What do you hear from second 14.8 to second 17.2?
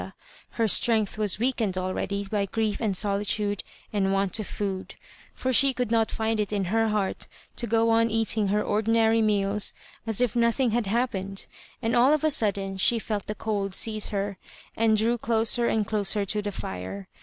drew closer and doaer to the fire.